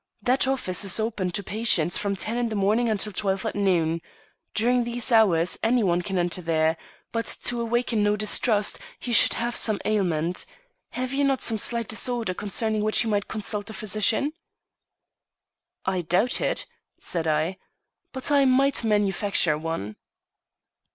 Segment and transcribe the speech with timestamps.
[0.23, 4.01] That office is open to patients from ten in the morning until twelve at noon.
[4.55, 6.75] During these hours any one can enter there;
[7.11, 10.47] but to awaken no distrust, he should have some ailment.
[10.93, 14.33] Have you not some slight disorder concerning which you might consult a physician?"
[15.85, 16.65] "I doubt it,"
[16.99, 17.59] said I;
[18.11, 19.97] "but I might manufacture one."